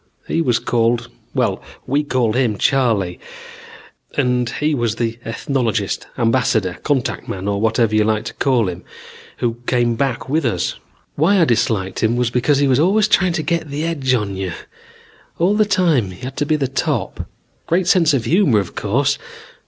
He 0.27 0.41
was 0.41 0.57
called 0.57 1.09
well, 1.35 1.61
we 1.85 2.01
called 2.03 2.35
him 2.35 2.57
Charley, 2.57 3.19
and 4.17 4.49
he 4.49 4.73
was 4.73 4.95
the 4.95 5.19
ethnologist, 5.23 6.07
ambassador, 6.17 6.79
contact 6.81 7.27
man, 7.27 7.47
or 7.47 7.61
whatever 7.61 7.93
you 7.93 8.03
like 8.03 8.25
to 8.25 8.33
call 8.33 8.67
him, 8.67 8.83
who 9.37 9.57
came 9.67 9.93
back 9.93 10.27
with 10.27 10.43
us. 10.43 10.73
Why 11.13 11.39
I 11.39 11.45
disliked 11.45 12.01
him 12.01 12.15
was 12.15 12.31
because 12.31 12.57
he 12.57 12.67
was 12.67 12.79
always 12.79 13.07
trying 13.07 13.33
to 13.33 13.43
get 13.43 13.69
the 13.69 13.85
edge 13.85 14.15
on 14.15 14.35
you. 14.35 14.53
All 15.37 15.53
the 15.53 15.65
time 15.65 16.09
he 16.09 16.21
had 16.21 16.35
to 16.37 16.47
be 16.47 16.57
top. 16.57 17.27
Great 17.67 17.85
sense 17.87 18.11
of 18.11 18.25
humor, 18.25 18.57
of 18.57 18.73
course. 18.73 19.19